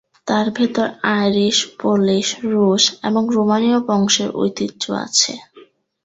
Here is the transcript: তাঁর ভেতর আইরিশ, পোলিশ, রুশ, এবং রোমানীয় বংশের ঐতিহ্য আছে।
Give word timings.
তাঁর 0.27 0.47
ভেতর 0.49 0.87
আইরিশ, 1.13 1.57
পোলিশ, 1.79 2.27
রুশ, 2.45 2.83
এবং 3.03 3.23
রোমানীয় 3.29 3.79
বংশের 3.87 4.29
ঐতিহ্য 4.35 4.83
আছে। 5.05 5.33